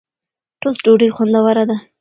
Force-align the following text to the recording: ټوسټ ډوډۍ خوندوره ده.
ټوسټ 0.61 0.81
ډوډۍ 0.83 1.09
خوندوره 1.15 1.63
ده. 1.69 1.77